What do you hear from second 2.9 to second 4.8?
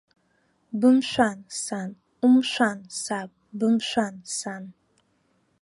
саб, бымшәан, сан!